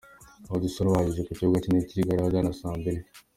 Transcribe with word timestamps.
Sauti 0.45 0.69
Sol 0.73 0.87
bageze 0.93 1.21
ku 1.23 1.31
kibuga 1.37 1.61
cy'indege 1.61 1.85
cya 1.89 1.93
Kigali 1.99 2.19
ahagana 2.21 2.57
saa 2.59 2.77
mbiri. 2.79 3.01